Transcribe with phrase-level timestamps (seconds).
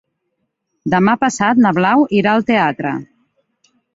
[0.93, 2.97] Demà passat na Blau irà al teatre.